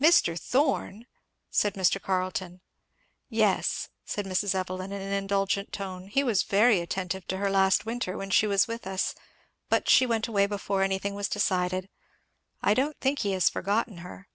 [0.00, 0.38] "Mr.
[0.38, 1.06] Thorn!"
[1.50, 2.00] said Mr.
[2.00, 2.60] Carleton.
[3.28, 4.54] "Yes," said Mrs.
[4.54, 8.46] Evelyn in an indulgent tone, "he was very attentive to her last winter when she
[8.46, 9.16] was with us,
[9.68, 11.88] but she went away before anything was decided.
[12.62, 14.28] I don't think he has forgotten her."